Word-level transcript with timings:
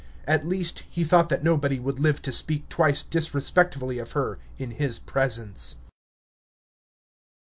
At 0.25 0.47
least, 0.47 0.85
he 0.89 1.03
thought 1.03 1.29
that 1.29 1.43
nobody 1.43 1.79
would 1.79 1.99
live 1.99 2.23
to 2.23 2.31
speak 2.31 2.67
twice 2.69 3.03
disrespectfully 3.03 3.99
of 3.99 4.13
her 4.13 4.39
in 4.57 4.71
his 4.71 4.97
presence. 4.97 5.75